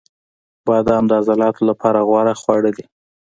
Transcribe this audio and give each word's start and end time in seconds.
•بادام 0.67 1.03
د 1.07 1.11
عضلاتو 1.19 1.61
لپاره 1.69 2.05
غوره 2.09 2.33
خواړه 2.41 2.71
دي. 2.77 2.85